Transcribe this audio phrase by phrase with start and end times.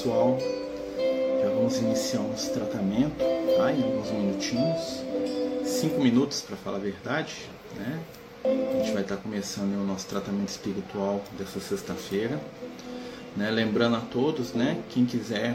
[0.00, 0.38] Pessoal.
[1.42, 3.70] Já vamos iniciar o nosso tratamento, tá?
[3.70, 5.04] Em alguns minutinhos.
[5.62, 7.34] Cinco minutos, para falar a verdade,
[7.76, 8.00] né?
[8.42, 12.40] A gente vai estar começando o nosso tratamento espiritual dessa sexta-feira.
[13.36, 13.50] Né?
[13.50, 14.78] Lembrando a todos, né?
[14.88, 15.54] Quem quiser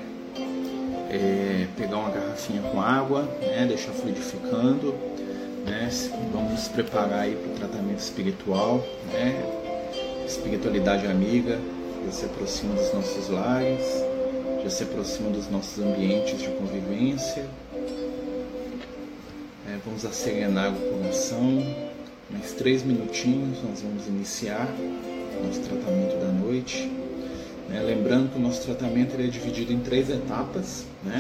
[1.10, 3.66] é, pegar uma garrafinha com água, né?
[3.68, 4.94] Deixar fluidificando,
[5.66, 5.90] né?
[6.32, 8.78] Vamos nos preparar aí para o tratamento espiritual,
[9.12, 10.24] né?
[10.24, 11.60] Espiritualidade amiga,
[12.06, 14.06] já se aproxima dos nossos lares,
[14.66, 17.46] já se aproxima dos nossos ambientes de convivência.
[19.68, 21.64] É, vamos acerenar o coração.
[22.32, 24.68] Mais três minutinhos nós vamos iniciar
[25.46, 26.92] nosso tratamento da noite.
[27.72, 30.86] É, lembrando que o nosso tratamento é dividido em três etapas.
[31.04, 31.20] Né?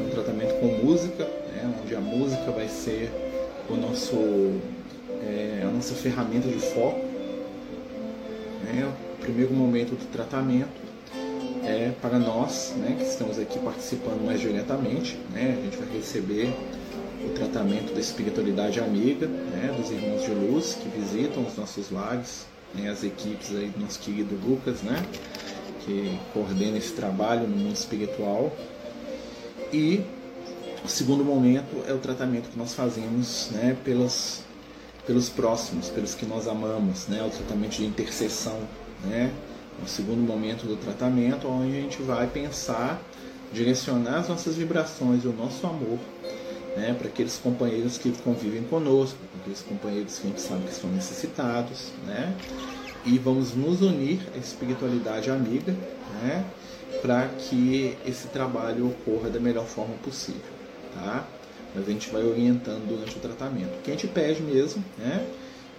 [0.00, 1.70] É um tratamento com música, né?
[1.82, 3.12] onde a música vai ser
[3.68, 4.16] o nosso,
[5.22, 7.04] é, a nossa ferramenta de foco.
[8.64, 8.90] Né?
[9.20, 10.87] primeiro momento do tratamento
[11.68, 16.54] é para nós, né, que estamos aqui participando mais diretamente, né, a gente vai receber
[17.24, 22.46] o tratamento da espiritualidade amiga, né, dos irmãos de luz que visitam os nossos lares,
[22.74, 25.04] né, as equipes aí do nosso querido Lucas, né,
[25.84, 28.50] que coordena esse trabalho no mundo espiritual.
[29.72, 30.00] E
[30.82, 34.46] o segundo momento é o tratamento que nós fazemos, né, pelos
[35.06, 38.58] pelos próximos, pelos que nós amamos, né, o tratamento de intercessão,
[39.06, 39.32] né?
[39.80, 43.00] No segundo momento do tratamento, onde a gente vai pensar,
[43.52, 45.98] direcionar as nossas vibrações e o nosso amor
[46.76, 50.72] né, para aqueles companheiros que convivem conosco, para aqueles companheiros que a gente sabe que
[50.72, 52.34] estão necessitados, né?
[53.04, 55.72] E vamos nos unir à espiritualidade amiga,
[56.22, 56.44] né?
[57.00, 60.40] Para que esse trabalho ocorra da melhor forma possível,
[60.94, 61.26] tá?
[61.74, 63.78] Mas a gente vai orientando durante o tratamento.
[63.78, 65.26] O que a gente pede mesmo, né?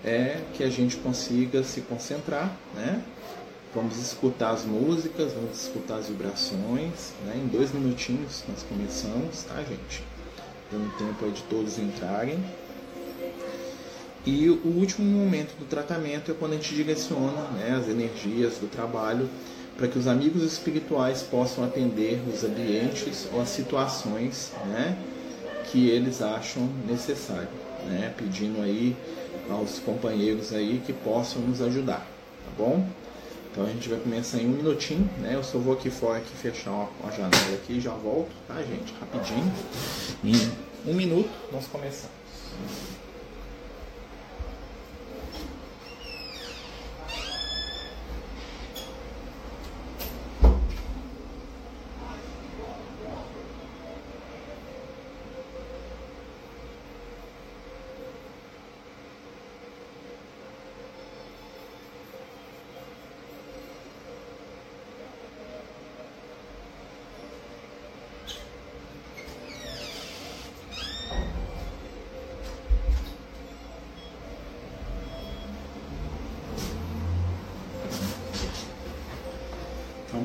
[0.04, 3.02] é que a gente consiga se concentrar, né?
[3.74, 7.36] Vamos escutar as músicas, vamos escutar as vibrações, né?
[7.36, 10.04] Em dois minutinhos nós começamos, tá, gente?
[10.72, 12.44] Dando tempo aí de todos entrarem.
[14.26, 18.68] E o último momento do tratamento é quando a gente direciona né, as energias do
[18.68, 19.30] trabalho
[19.78, 24.98] para que os amigos espirituais possam atender os ambientes ou as situações né,
[25.72, 27.48] que eles acham necessário,
[27.86, 28.96] né, pedindo aí
[29.50, 32.06] aos companheiros aí que possam nos ajudar,
[32.46, 32.86] tá bom?
[33.52, 35.36] Então a gente vai começar em um minutinho, né?
[35.36, 38.56] Eu só vou aqui fora aqui fechar uma, uma janela aqui e já volto, tá,
[38.62, 38.94] gente?
[39.00, 39.52] Rapidinho.
[40.24, 42.10] Em um minuto nós começamos.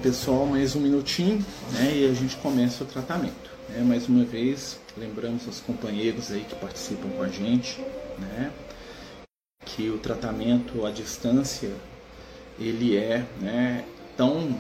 [0.05, 1.43] Pessoal, mais um minutinho
[1.73, 3.51] né, e a gente começa o tratamento.
[3.71, 3.83] Né?
[3.83, 7.81] Mais uma vez, lembramos aos companheiros aí que participam com a gente
[8.19, 8.53] né,
[9.65, 11.71] que o tratamento à distância
[12.61, 14.55] ele é né, tão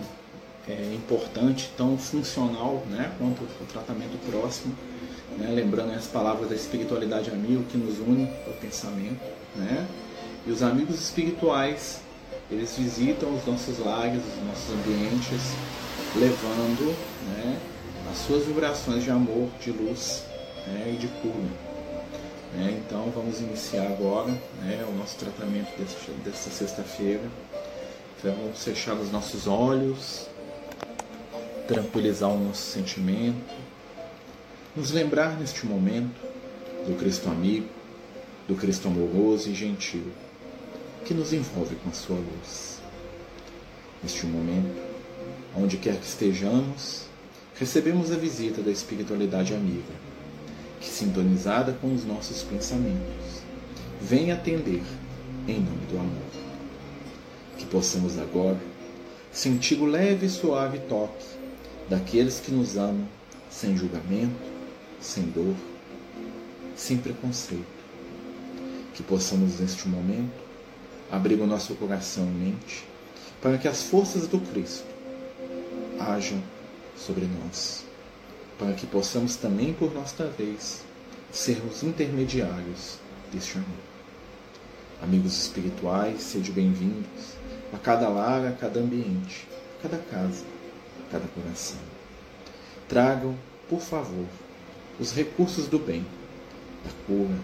[0.66, 4.74] é, importante, tão funcional né, quanto o tratamento próximo.
[5.36, 9.20] Né, lembrando as palavras da espiritualidade amigo que nos une ao pensamento.
[9.56, 9.86] Né,
[10.46, 12.00] e os amigos espirituais
[12.50, 15.40] eles visitam os nossos lares, os nossos ambientes,
[16.16, 16.94] levando
[17.28, 17.58] né,
[18.10, 20.24] as suas vibrações de amor, de luz
[20.66, 21.64] né, e de cura.
[22.54, 24.30] Né, então vamos iniciar agora
[24.62, 27.28] né, o nosso tratamento desse, dessa sexta-feira.
[28.18, 30.28] Então vamos fechar os nossos olhos,
[31.66, 33.54] tranquilizar o nosso sentimento,
[34.76, 36.20] nos lembrar neste momento
[36.86, 37.68] do Cristo amigo,
[38.46, 40.12] do Cristo amoroso e gentil
[41.04, 42.80] que nos envolve com a sua luz.
[44.02, 44.74] Neste momento,
[45.54, 47.02] onde quer que estejamos,
[47.56, 49.92] recebemos a visita da espiritualidade amiga,
[50.80, 53.42] que, sintonizada com os nossos pensamentos,
[54.00, 54.82] vem atender
[55.46, 56.44] em nome do amor.
[57.58, 58.60] Que possamos agora
[59.30, 61.26] sentir o leve e suave toque
[61.88, 63.06] daqueles que nos amam
[63.50, 64.34] sem julgamento,
[65.00, 65.54] sem dor,
[66.74, 67.74] sem preconceito.
[68.94, 70.43] Que possamos, neste momento,
[71.14, 72.84] abrir o nosso coração e mente
[73.40, 74.86] para que as forças do Cristo
[76.00, 76.42] hajam
[76.96, 77.84] sobre nós,
[78.58, 80.82] para que possamos também, por nossa vez,
[81.30, 82.98] sermos intermediários
[83.32, 83.68] deste amor.
[85.02, 87.34] Amigos espirituais, sejam bem-vindos
[87.72, 89.46] a cada lar, a cada ambiente,
[89.78, 90.44] a cada casa,
[91.12, 91.78] cada coração.
[92.88, 93.36] Tragam,
[93.68, 94.26] por favor,
[94.98, 96.04] os recursos do bem,
[96.84, 97.38] da cura,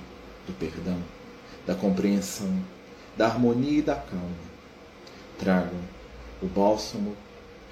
[0.46, 0.98] do perdão,
[1.66, 2.50] da compreensão,
[3.16, 4.50] da harmonia e da calma.
[5.38, 5.80] Tragam
[6.42, 7.16] o bálsamo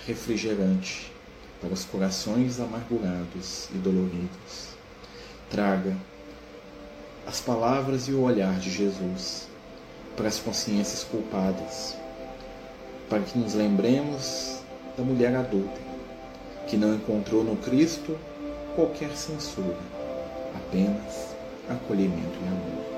[0.07, 1.13] refrigerante
[1.61, 4.69] para os corações amargurados e doloridos.
[5.51, 5.97] Traga
[7.27, 9.49] as palavras e o olhar de Jesus
[10.17, 11.97] para as consciências culpadas,
[13.09, 14.61] para que nos lembremos
[14.97, 15.81] da mulher adulta,
[16.67, 18.19] que não encontrou no Cristo
[18.75, 19.77] qualquer censura,
[20.55, 21.29] apenas
[21.69, 22.98] acolhimento e amor.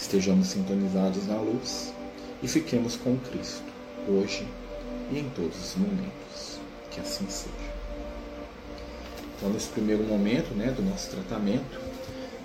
[0.00, 1.92] Estejamos sintonizados na luz
[2.42, 3.62] e fiquemos com Cristo,
[4.08, 4.48] hoje
[5.12, 6.58] e em todos os momentos.
[6.90, 7.54] Que assim seja.
[9.36, 11.78] Então, nesse primeiro momento né, do nosso tratamento,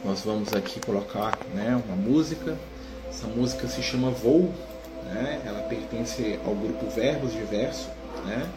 [0.04, 2.58] nós vamos aqui colocar né, uma música.
[3.10, 4.54] Essa música se chama Voo,
[5.06, 5.42] né?
[5.46, 7.88] ela pertence ao grupo Verbos de Verso,
[8.26, 8.52] né?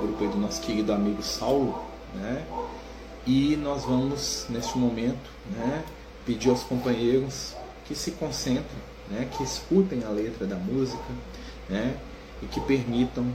[0.00, 1.84] grupo do nosso querido amigo Saulo.
[2.16, 2.44] Né?
[3.24, 5.84] E nós vamos, neste momento, né,
[6.26, 7.54] pedir aos companheiros
[7.90, 8.78] que se concentrem,
[9.10, 11.02] né, que escutem a letra da música
[11.68, 11.96] né,
[12.40, 13.34] e que permitam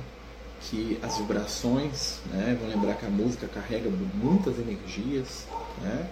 [0.62, 5.46] que as vibrações, né, vou lembrar que a música carrega muitas energias,
[5.81, 6.10] né,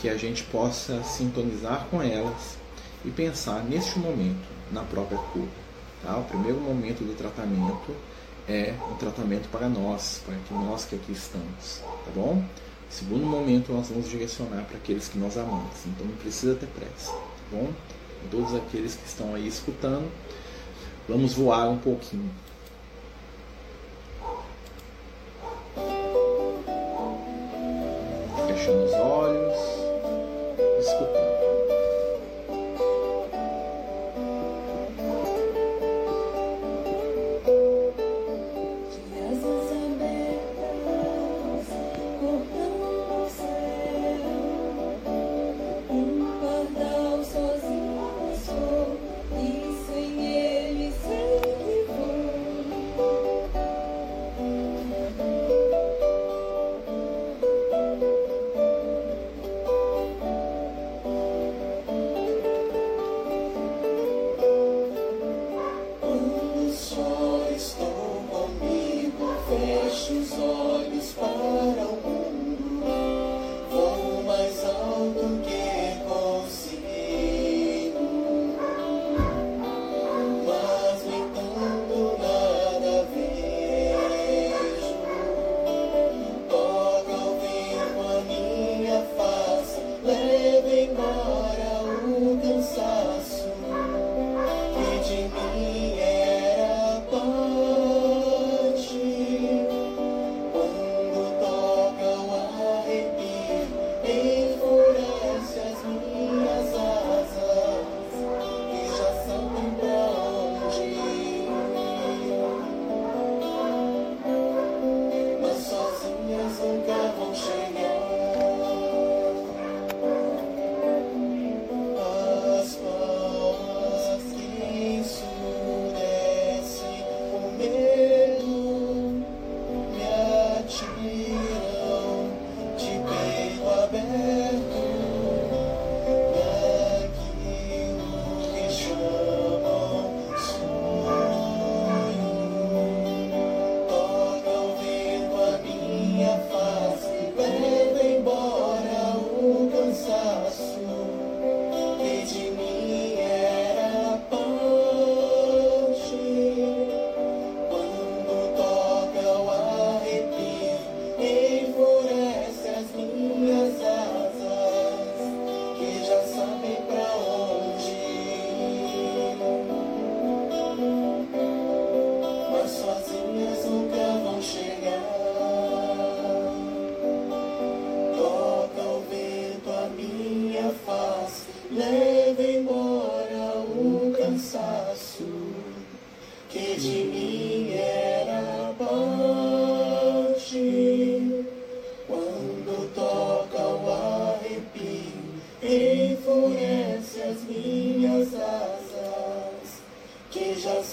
[0.00, 2.58] que a gente possa sintonizar com elas
[3.04, 5.48] e pensar neste momento na própria cura.
[6.02, 6.16] Tá?
[6.16, 7.94] O primeiro momento do tratamento
[8.48, 12.42] é um tratamento para nós, para que nós que aqui estamos, tá bom?
[12.88, 17.12] Segundo momento, nós vamos direcionar para aqueles que nós amamos, então não precisa ter pressa,
[17.50, 17.68] bom?
[18.30, 20.10] Todos aqueles que estão aí escutando,
[21.08, 22.30] vamos voar um pouquinho.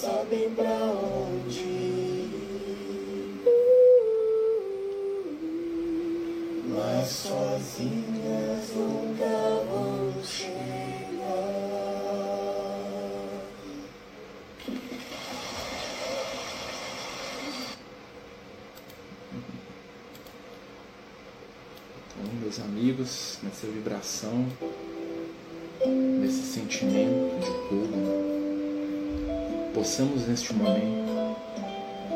[0.00, 2.28] sabem pra onde.
[6.68, 10.58] Mas sozinhas nunca vão chegar.
[22.06, 24.46] Então, meus amigos, nessa vibração,
[25.84, 28.27] nesse sentimento de povo,
[29.74, 31.36] possamos neste momento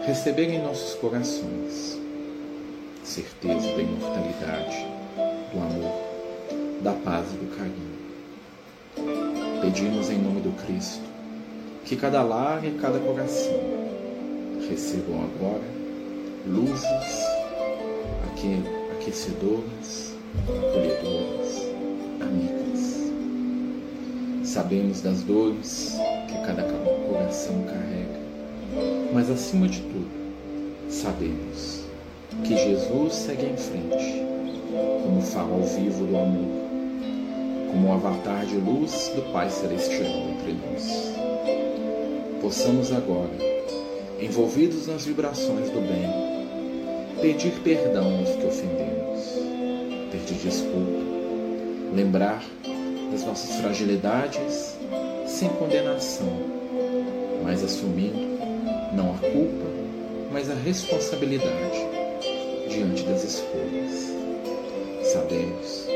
[0.07, 2.01] receber em nossos corações
[3.05, 4.87] certeza da imortalidade,
[5.53, 5.93] do amor,
[6.83, 7.93] da paz e do carinho.
[9.61, 11.05] Pedimos em nome do Cristo
[11.85, 13.61] que cada lar e cada coração
[14.69, 15.63] recebam agora
[16.47, 17.33] luzes
[19.03, 20.15] aquecedoras,
[20.49, 21.69] acolhedoras,
[22.21, 23.13] amigas.
[24.45, 25.97] Sabemos das dores
[26.29, 26.63] que cada
[27.33, 28.21] coração carrega,
[29.15, 30.11] mas acima de tudo,
[30.91, 31.81] sabemos
[32.45, 34.23] que Jesus segue em frente,
[35.03, 36.61] como farol vivo do amor,
[37.71, 41.15] como o avatar de luz do Pai Celestial entre nós.
[42.43, 43.33] Possamos agora,
[44.21, 49.21] envolvidos nas vibrações do bem, pedir perdão aos que ofendemos,
[50.11, 51.01] pedir desculpa,
[51.95, 52.45] lembrar
[53.11, 54.77] das nossas fragilidades
[55.27, 56.62] sem condenação,
[57.43, 58.33] mas assumindo
[58.95, 59.67] não a culpa,
[60.31, 61.87] mas a responsabilidade
[62.69, 64.13] diante das escolhas.
[65.03, 65.87] Sabemos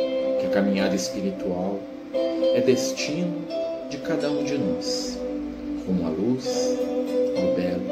[0.40, 1.78] que a caminhada espiritual
[2.54, 3.44] é destino
[3.90, 5.18] de cada um de nós,
[5.86, 6.76] rumo à luz,
[7.36, 7.90] ao belo,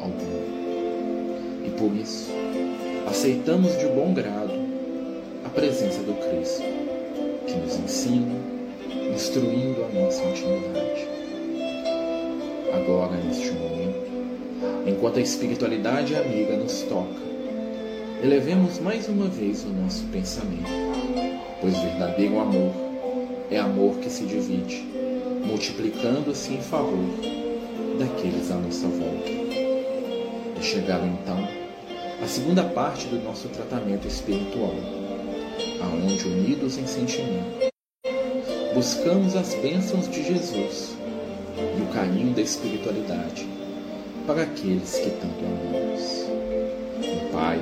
[0.00, 1.66] ao bom.
[1.66, 2.30] E por isso,
[3.06, 4.52] aceitamos de bom grado
[5.44, 6.62] a presença do Cristo,
[7.46, 8.36] que nos ensina,
[9.14, 11.09] instruindo a nossa intimidade.
[12.72, 14.06] Agora, neste momento,
[14.86, 17.20] enquanto a espiritualidade amiga nos toca,
[18.22, 20.70] elevemos mais uma vez o nosso pensamento,
[21.60, 22.72] pois verdadeiro amor
[23.50, 24.86] é amor que se divide,
[25.44, 27.04] multiplicando-se em favor
[27.98, 29.28] daqueles à nossa volta.
[30.58, 31.48] E chegaram então
[32.22, 34.74] a segunda parte do nosso tratamento espiritual,
[35.82, 37.70] aonde unidos em sentimento,
[38.74, 40.99] buscamos as bênçãos de Jesus
[41.90, 43.48] o carinho da espiritualidade
[44.24, 46.24] para aqueles que tanto amamos.
[47.02, 47.60] Um pai,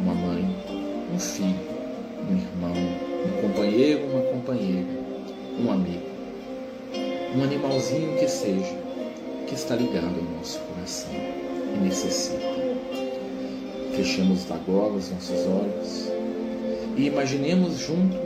[0.00, 0.56] uma mãe,
[1.14, 1.54] um filho,
[2.28, 2.74] um irmão,
[3.24, 4.88] um companheiro, uma companheira,
[5.60, 6.06] um amigo,
[7.36, 8.76] um animalzinho que seja,
[9.46, 12.40] que está ligado ao nosso coração e necessita.
[13.94, 16.10] Fechemos agora os nossos olhos
[16.96, 18.16] e imaginemos junto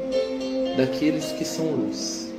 [0.78, 2.32] daqueles que são luz,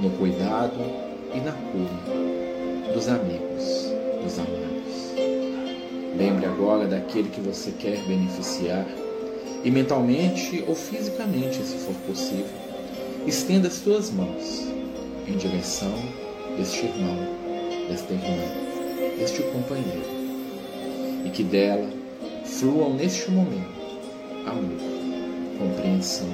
[0.00, 4.70] no cuidado e na cura dos amigos, dos amados.
[6.16, 8.86] Lembre agora daquele que você quer beneficiar
[9.64, 12.46] e mentalmente ou fisicamente, se for possível,
[13.26, 14.66] estenda as suas mãos
[15.26, 15.94] em direção
[16.56, 17.16] deste irmão,
[17.88, 20.20] desta irmã, deste companheiro,
[21.24, 21.88] e que dela
[22.44, 23.80] fluam neste momento
[24.46, 24.80] amor,
[25.58, 26.28] compreensão,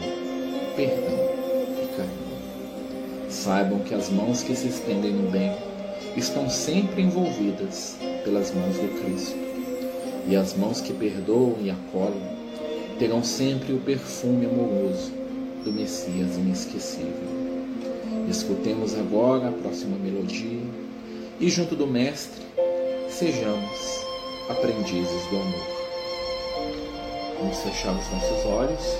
[0.76, 1.25] perdão.
[3.46, 5.56] Saibam que as mãos que se estendem no bem
[6.16, 9.36] estão sempre envolvidas pelas mãos do Cristo,
[10.26, 12.26] e as mãos que perdoam e acolhem
[12.98, 15.12] terão sempre o perfume amoroso
[15.64, 17.28] do Messias inesquecível.
[18.28, 20.66] Escutemos agora a próxima melodia
[21.38, 22.42] e, junto do Mestre,
[23.08, 24.04] sejamos
[24.48, 25.66] aprendizes do amor.
[27.38, 28.96] Vamos fechar os nossos olhos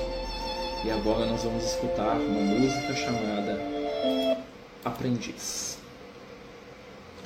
[0.84, 3.75] e agora nós vamos escutar uma música chamada
[4.84, 5.78] Aprendiz.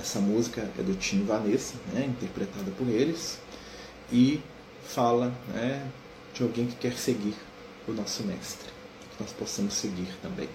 [0.01, 3.39] Essa música é do Tim Vanessa, né, interpretada por eles,
[4.11, 4.41] e
[4.83, 5.87] fala né,
[6.33, 7.35] de alguém que quer seguir
[7.87, 8.69] o nosso mestre,
[9.11, 10.49] que nós possamos seguir também.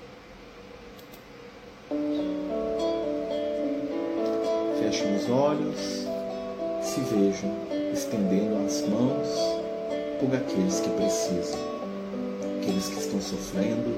[4.79, 5.79] Fechem os olhos,
[6.81, 7.55] se vejam
[7.93, 9.27] estendendo as mãos
[10.19, 11.59] por aqueles que precisam.
[12.61, 13.93] Aqueles que estão sofrendo,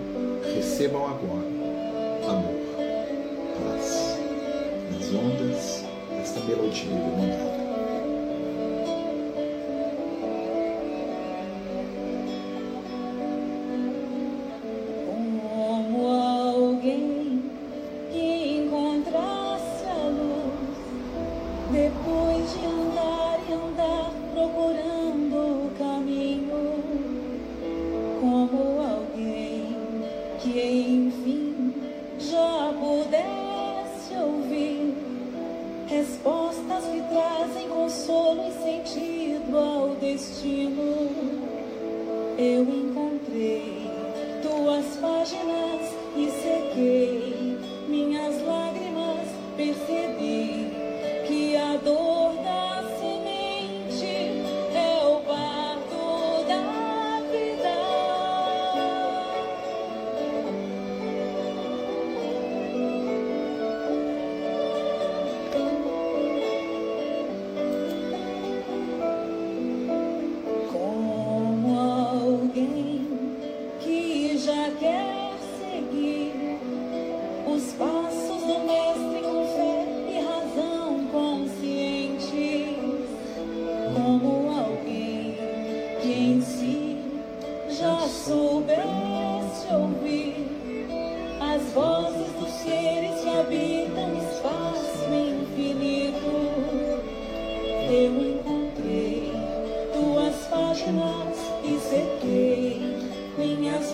[0.54, 1.57] recebam agora
[6.48, 7.57] desta melodia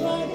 [0.03, 0.32] slide.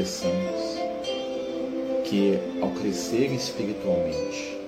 [0.00, 0.78] Esqueçamos
[2.04, 4.58] que, ao crescer espiritualmente,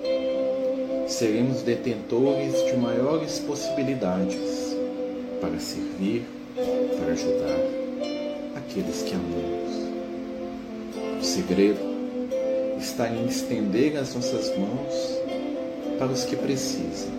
[1.07, 4.75] seremos detentores de maiores possibilidades
[5.39, 6.23] para servir,
[6.97, 7.59] para ajudar
[8.57, 9.71] aqueles que amamos.
[11.19, 11.79] O segredo
[12.79, 15.19] está em estender as nossas mãos
[15.97, 17.11] para os que precisam.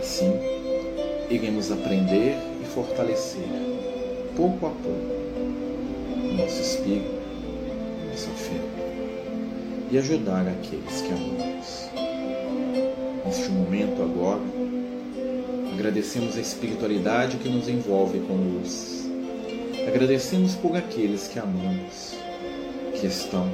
[0.00, 0.32] Assim,
[1.30, 3.48] iremos aprender e fortalecer,
[4.36, 5.15] pouco a pouco,
[6.46, 7.16] nosso espírito
[9.90, 11.90] e ajudar aqueles que amamos.
[13.24, 14.42] Neste momento agora,
[15.72, 19.08] agradecemos a espiritualidade que nos envolve com luz.
[19.88, 22.14] Agradecemos por aqueles que amamos,
[23.00, 23.50] que estão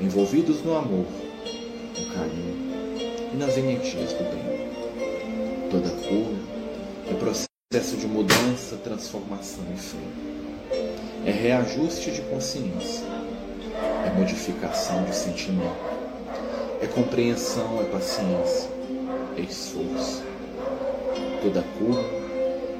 [0.00, 1.06] envolvidos no amor,
[1.98, 5.70] no carinho e nas energias do bem.
[5.70, 6.36] Toda cura
[7.08, 10.49] é processo de mudança, transformação e fé.
[11.26, 13.04] É reajuste de consciência,
[14.06, 15.76] é modificação de sentimento,
[16.80, 18.70] é compreensão, é paciência,
[19.36, 20.22] é esforço.
[21.42, 22.02] Toda cura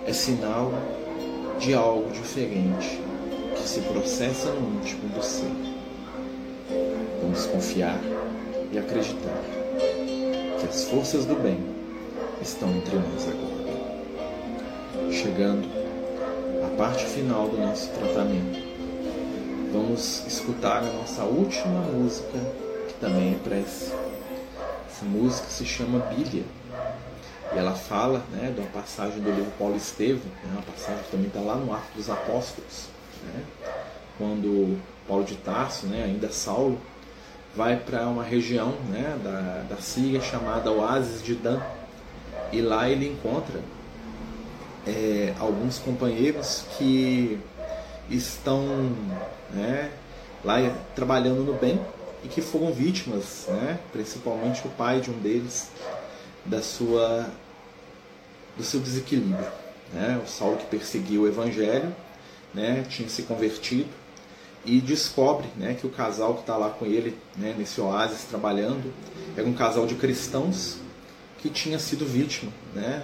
[0.06, 0.72] é sinal
[1.58, 3.00] de algo diferente
[3.54, 5.52] que se processa no íntimo do ser.
[7.20, 8.00] Vamos confiar
[8.72, 9.42] e acreditar
[10.58, 11.58] que as forças do bem
[12.40, 13.60] estão entre nós agora.
[15.12, 15.79] Chegando
[16.80, 18.58] parte final do nosso tratamento,
[19.70, 22.38] vamos escutar a nossa última música,
[22.88, 23.92] que também é prece.
[24.88, 26.42] Essa música se chama Bíblia.
[27.54, 31.10] E ela fala né, de uma passagem do livro Paulo Estevam, né, uma passagem que
[31.10, 32.86] também está lá no Arco dos Apóstolos,
[33.24, 33.44] né,
[34.16, 36.80] quando Paulo de Tarso, né, ainda Saulo,
[37.54, 41.60] vai para uma região né, da, da Síria chamada Oásis de Dan.
[42.50, 43.60] E lá ele encontra
[44.86, 47.38] é, alguns companheiros que
[48.08, 48.92] estão
[49.50, 49.90] né,
[50.44, 50.56] lá
[50.94, 51.80] trabalhando no bem
[52.24, 55.70] e que foram vítimas, né, principalmente o pai de um deles,
[56.44, 57.26] da sua,
[58.56, 59.46] do seu desequilíbrio.
[59.92, 60.20] Né?
[60.24, 61.94] O Saulo que perseguiu o evangelho
[62.54, 63.88] né, tinha se convertido
[64.64, 68.92] e descobre né, que o casal que está lá com ele né, nesse oásis trabalhando
[69.36, 70.76] era um casal de cristãos
[71.38, 73.02] que tinha sido vítima né,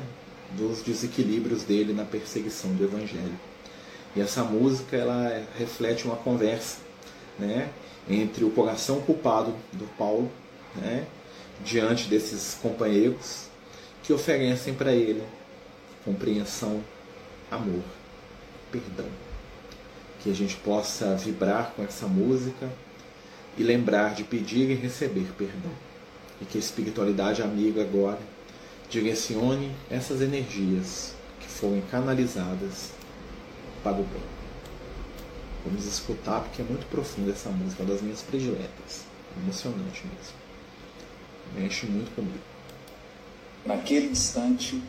[0.52, 3.38] dos desequilíbrios dele na perseguição do evangelho.
[4.14, 6.78] E essa música ela reflete uma conversa
[7.38, 7.68] né,
[8.08, 10.30] entre o coração culpado do Paulo
[10.74, 11.06] né,
[11.64, 13.46] diante desses companheiros
[14.02, 15.22] que oferecem para ele
[16.06, 16.80] compreensão,
[17.50, 17.82] amor,
[18.70, 19.08] perdão.
[20.22, 22.70] Que a gente possa vibrar com essa música
[23.58, 25.72] e lembrar de pedir e receber perdão.
[26.40, 28.20] E que a espiritualidade amiga agora
[28.90, 32.90] direcione essas energias que foram canalizadas
[33.82, 34.22] para o bem.
[35.64, 39.04] Vamos escutar porque é muito profunda essa música, uma das minhas prediletas.
[39.36, 40.46] Emocionante mesmo
[41.54, 42.38] mexe muito comigo.
[43.64, 44.82] Naquele instante,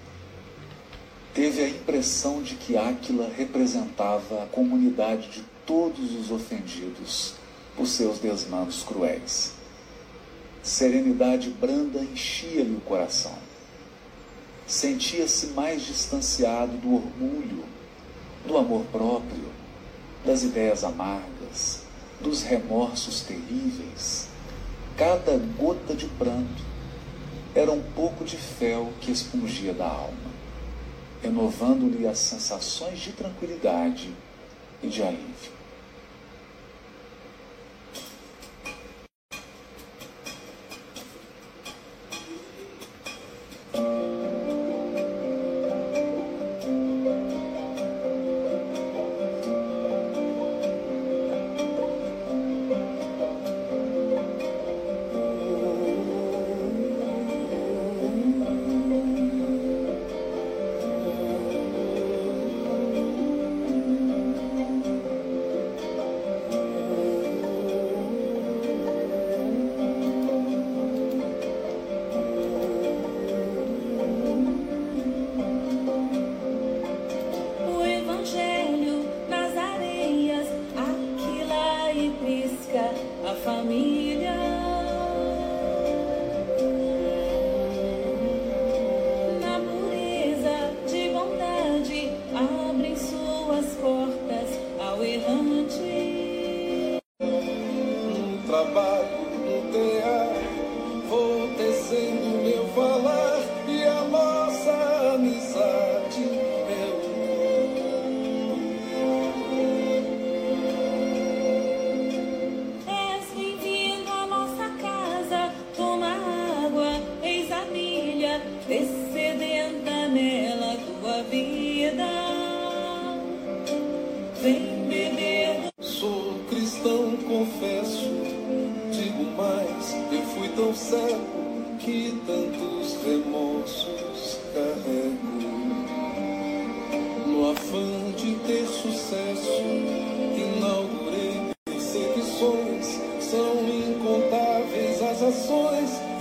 [1.33, 7.33] teve a impressão de que Áquila representava a comunidade de todos os ofendidos
[7.75, 9.53] por seus desmandos cruéis.
[10.63, 13.46] Serenidade branda enchia-lhe o coração.
[14.67, 17.63] Sentia-se mais distanciado do orgulho,
[18.45, 19.51] do amor próprio,
[20.25, 21.83] das ideias amargas,
[22.21, 24.27] dos remorsos terríveis
[24.97, 26.65] cada gota de pranto
[27.53, 30.31] era um pouco de fel que expungia da alma,
[31.21, 34.09] renovando-lhe as sensações de tranquilidade
[34.81, 35.56] e de alívio.
[83.43, 84.76] São incontáveis.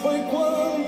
[0.02, 0.85] foi quando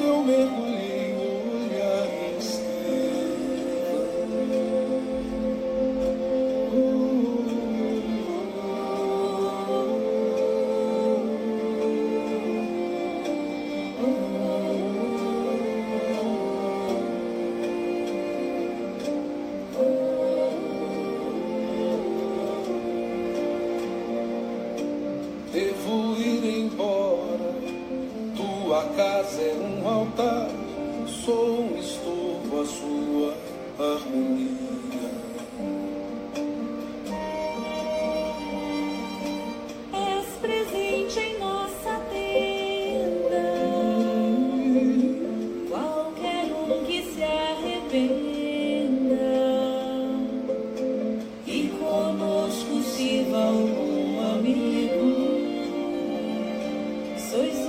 [57.30, 57.67] Jesus.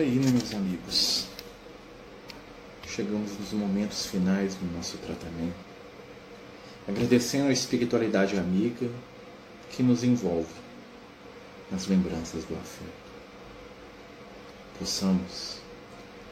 [0.00, 1.26] Aí, né, meus amigos?
[2.86, 5.54] Chegamos nos momentos finais do nosso tratamento.
[6.88, 8.90] Agradecendo a espiritualidade amiga
[9.70, 10.48] que nos envolve
[11.70, 13.10] nas lembranças do afeto.
[14.78, 15.58] Possamos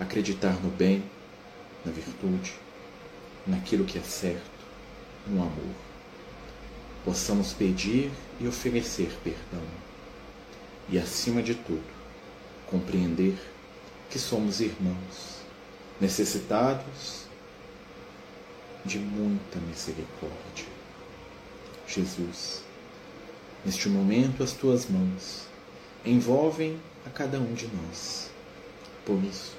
[0.00, 1.04] acreditar no bem,
[1.84, 2.54] na virtude,
[3.46, 4.50] naquilo que é certo,
[5.26, 5.74] no amor.
[7.04, 9.62] Possamos pedir e oferecer perdão.
[10.88, 11.84] E, acima de tudo,
[12.66, 13.36] compreender
[14.10, 15.42] que somos irmãos,
[16.00, 17.26] necessitados
[18.84, 20.66] de muita misericórdia.
[21.86, 22.62] Jesus,
[23.64, 25.42] neste momento as tuas mãos
[26.04, 28.30] envolvem a cada um de nós.
[29.04, 29.52] Por isso,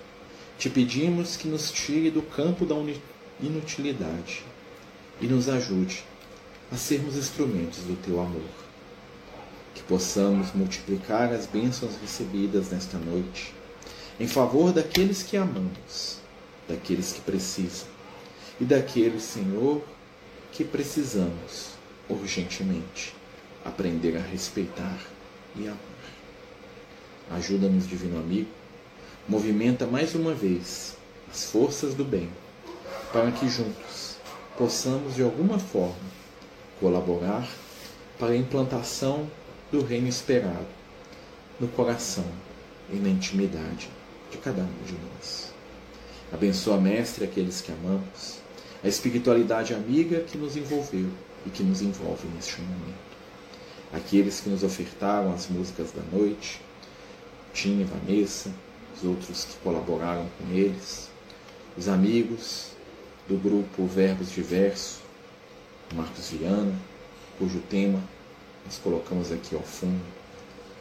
[0.57, 2.75] te pedimos que nos tire do campo da
[3.41, 4.43] inutilidade
[5.21, 6.03] e nos ajude
[6.71, 8.49] a sermos instrumentos do teu amor.
[9.75, 13.53] Que possamos multiplicar as bênçãos recebidas nesta noite
[14.19, 16.17] em favor daqueles que amamos,
[16.67, 17.87] daqueles que precisam
[18.59, 19.81] e daqueles, Senhor,
[20.51, 21.69] que precisamos
[22.09, 23.15] urgentemente
[23.63, 24.99] aprender a respeitar
[25.55, 25.79] e amar.
[27.31, 28.49] Ajuda-nos, Divino Amigo,
[29.27, 30.97] movimenta mais uma vez
[31.31, 32.29] as forças do bem,
[33.13, 34.17] para que juntos
[34.57, 36.19] possamos de alguma forma
[36.79, 37.47] colaborar
[38.17, 39.29] para a implantação
[39.71, 40.67] do reino esperado
[41.59, 42.25] no coração
[42.91, 43.89] e na intimidade
[44.31, 45.51] de cada um de nós.
[46.31, 48.37] Abençoa, Mestre, aqueles que amamos,
[48.83, 51.09] a espiritualidade amiga que nos envolveu
[51.45, 53.09] e que nos envolve neste momento.
[53.91, 56.61] Aqueles que nos ofertaram as músicas da noite,
[57.53, 58.51] Tim e Vanessa,
[58.95, 61.09] os outros que colaboraram com eles,
[61.77, 62.71] os amigos
[63.27, 64.99] do grupo Verbos Diversos,
[65.93, 66.75] Marcos Viana,
[67.37, 67.99] cujo tema
[68.65, 70.03] nós colocamos aqui ao fundo,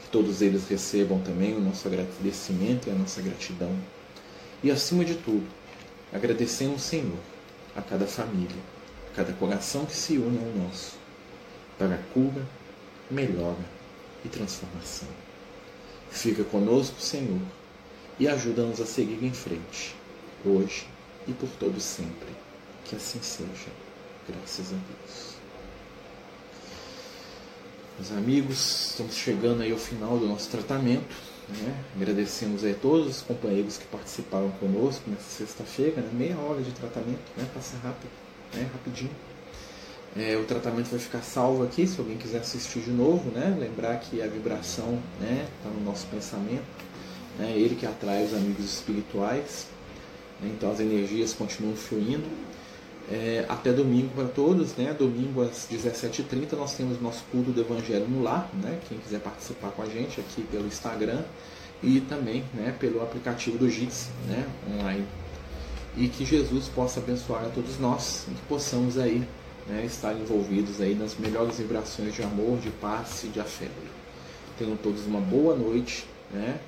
[0.08, 3.76] que todos eles recebam também o nosso agradecimento e a nossa gratidão.
[4.62, 5.46] E acima de tudo,
[6.10, 7.18] agradecemos, Senhor,
[7.76, 8.56] a cada família,
[9.12, 10.96] a cada coração que se une ao nosso,
[11.78, 12.42] para cura,
[13.10, 13.64] melhora
[14.24, 15.08] e transformação.
[16.10, 17.42] Fica conosco, Senhor,
[18.18, 19.94] e ajuda-nos a seguir em frente,
[20.42, 20.86] hoje
[21.26, 22.28] e por todo sempre.
[22.86, 23.70] Que assim seja.
[24.26, 25.27] Graças a Deus.
[27.98, 31.16] Meus amigos, estamos chegando aí ao final do nosso tratamento.
[31.48, 31.84] Né?
[31.96, 36.08] Agradecemos a todos os companheiros que participaram conosco nessa sexta-feira, né?
[36.12, 37.44] meia hora de tratamento, né?
[37.52, 38.08] passa rápido,
[38.54, 38.70] né?
[38.72, 39.10] rapidinho.
[40.16, 43.56] É, o tratamento vai ficar salvo aqui, se alguém quiser assistir de novo, né?
[43.58, 45.48] lembrar que a vibração está né?
[45.64, 46.62] Tá no nosso pensamento,
[47.36, 47.52] né?
[47.56, 49.66] ele que atrai os amigos espirituais,
[50.40, 50.52] né?
[50.56, 52.28] então as energias continuam fluindo
[53.10, 54.94] é, até domingo para todos, né?
[54.98, 58.78] Domingo às 17h30 nós temos nosso culto do Evangelho no Lar, né?
[58.88, 61.22] Quem quiser participar com a gente aqui pelo Instagram
[61.82, 64.46] e também né, pelo aplicativo do Jitsi, né?
[64.74, 65.06] Online.
[65.96, 69.26] E que Jesus possa abençoar a todos nós e que possamos aí
[69.66, 73.72] né, estar envolvidos aí nas melhores vibrações de amor, de paz e de afeto.
[74.58, 76.58] Tenham todos uma boa noite, né?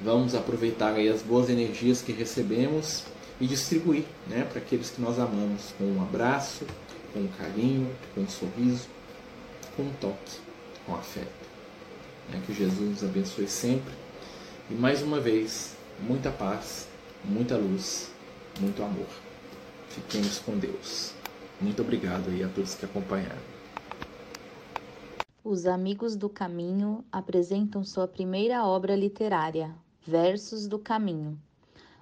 [0.00, 3.02] Vamos aproveitar aí as boas energias que recebemos
[3.40, 6.66] e distribuir né, para aqueles que nós amamos com um abraço,
[7.12, 8.88] com um carinho, com um sorriso,
[9.76, 10.40] com um toque,
[10.84, 11.48] com afeto.
[12.30, 13.94] Né, que Jesus nos abençoe sempre
[14.70, 16.86] e mais uma vez, muita paz,
[17.24, 18.12] muita luz,
[18.60, 19.06] muito amor.
[19.88, 21.14] Fiquemos com Deus.
[21.58, 23.40] Muito obrigado aí a todos que acompanharam.
[25.42, 29.74] Os Amigos do Caminho apresentam sua primeira obra literária,
[30.06, 31.38] Versos do Caminho,